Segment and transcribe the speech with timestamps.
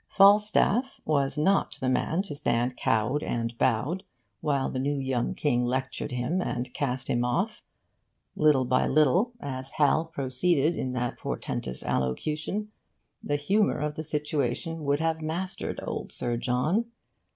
[0.09, 4.03] Falstaff was not the man to stand cowed and bowed
[4.39, 7.61] while the new young king lectured him and cast him off.
[8.35, 12.71] Little by little, as Hal proceeded in that portentous allocution,
[13.21, 16.85] the humour of the situation would have mastered old Sir John.